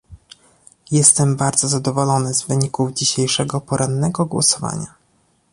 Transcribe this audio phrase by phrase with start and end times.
[0.91, 4.93] Jestem bardzo zadowolony z wyników dzisiejszego porannego głosowania